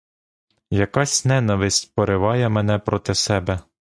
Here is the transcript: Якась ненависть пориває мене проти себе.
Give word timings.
Якась 0.71 1.25
ненависть 1.25 1.95
пориває 1.95 2.49
мене 2.49 2.79
проти 2.79 3.15
себе. 3.15 3.59